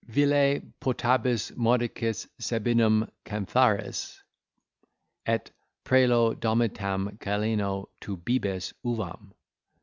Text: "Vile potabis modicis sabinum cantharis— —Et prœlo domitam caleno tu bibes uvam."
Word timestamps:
"Vile 0.07 0.61
potabis 0.81 1.51
modicis 1.55 2.27
sabinum 2.39 3.07
cantharis— 3.23 4.23
—Et 5.27 5.51
prœlo 5.85 6.33
domitam 6.39 7.19
caleno 7.19 7.85
tu 7.99 8.17
bibes 8.17 8.73
uvam." 8.83 9.31